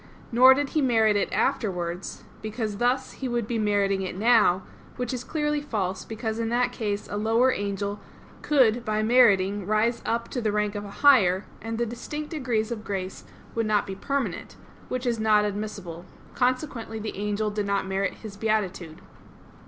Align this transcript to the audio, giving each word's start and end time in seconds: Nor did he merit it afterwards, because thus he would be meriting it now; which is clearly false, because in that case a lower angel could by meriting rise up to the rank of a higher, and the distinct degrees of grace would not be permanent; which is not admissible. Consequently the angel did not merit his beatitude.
Nor 0.31 0.55
did 0.55 0.69
he 0.69 0.81
merit 0.81 1.15
it 1.15 1.31
afterwards, 1.31 2.23
because 2.41 2.77
thus 2.77 3.11
he 3.11 3.27
would 3.27 3.45
be 3.45 3.59
meriting 3.59 4.01
it 4.01 4.17
now; 4.17 4.63
which 4.95 5.13
is 5.13 5.23
clearly 5.23 5.61
false, 5.61 6.05
because 6.05 6.39
in 6.39 6.49
that 6.49 6.71
case 6.71 7.07
a 7.07 7.17
lower 7.17 7.51
angel 7.51 7.99
could 8.41 8.83
by 8.83 9.03
meriting 9.03 9.63
rise 9.67 10.01
up 10.03 10.27
to 10.29 10.41
the 10.41 10.51
rank 10.51 10.73
of 10.73 10.83
a 10.85 10.89
higher, 11.05 11.45
and 11.61 11.77
the 11.77 11.85
distinct 11.85 12.31
degrees 12.31 12.71
of 12.71 12.83
grace 12.83 13.25
would 13.53 13.67
not 13.67 13.85
be 13.85 13.93
permanent; 13.93 14.55
which 14.89 15.05
is 15.05 15.19
not 15.19 15.45
admissible. 15.45 16.03
Consequently 16.33 16.97
the 16.97 17.15
angel 17.15 17.51
did 17.51 17.67
not 17.67 17.85
merit 17.85 18.13
his 18.15 18.35
beatitude. 18.35 19.01